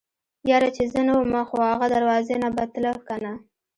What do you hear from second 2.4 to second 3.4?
نه به تله کنه.